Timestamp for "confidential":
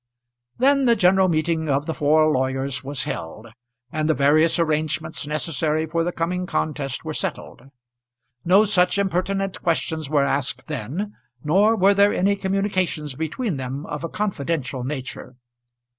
14.09-14.83